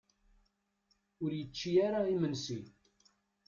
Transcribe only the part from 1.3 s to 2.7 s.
yečči ara imensi?